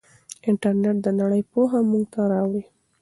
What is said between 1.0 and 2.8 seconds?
د نړۍ پوهه موږ ته راوړي.